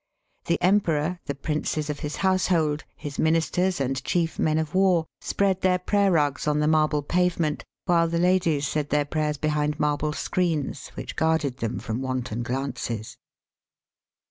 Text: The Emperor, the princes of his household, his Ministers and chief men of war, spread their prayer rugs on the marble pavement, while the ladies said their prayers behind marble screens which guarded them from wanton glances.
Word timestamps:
The 0.45 0.59
Emperor, 0.63 1.19
the 1.27 1.35
princes 1.35 1.87
of 1.87 1.99
his 1.99 2.15
household, 2.15 2.85
his 2.95 3.19
Ministers 3.19 3.79
and 3.79 4.03
chief 4.03 4.39
men 4.39 4.57
of 4.57 4.73
war, 4.73 5.05
spread 5.19 5.61
their 5.61 5.77
prayer 5.77 6.11
rugs 6.11 6.47
on 6.47 6.57
the 6.59 6.67
marble 6.67 7.03
pavement, 7.03 7.63
while 7.85 8.07
the 8.07 8.17
ladies 8.17 8.65
said 8.67 8.89
their 8.89 9.05
prayers 9.05 9.37
behind 9.37 9.79
marble 9.79 10.11
screens 10.13 10.87
which 10.95 11.15
guarded 11.15 11.57
them 11.57 11.77
from 11.77 12.01
wanton 12.01 12.41
glances. 12.41 13.15